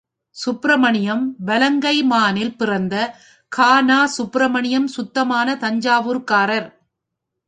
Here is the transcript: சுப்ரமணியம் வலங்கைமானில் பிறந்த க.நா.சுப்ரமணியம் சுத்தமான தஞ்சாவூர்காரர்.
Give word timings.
சுப்ரமணியம் 0.35 1.35
வலங்கைமானில் 1.45 2.55
பிறந்த 2.57 2.95
க.நா.சுப்ரமணியம் 3.51 4.87
சுத்தமான 4.87 5.55
தஞ்சாவூர்காரர். 5.55 6.67